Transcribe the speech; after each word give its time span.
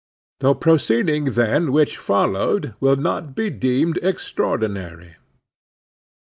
The 0.39 0.55
proceeding 0.55 1.25
then 1.25 1.71
which 1.71 1.95
followed 1.95 2.73
will 2.79 2.95
not 2.95 3.35
be 3.35 3.51
deemed 3.51 3.97
extraordinary. 4.01 5.17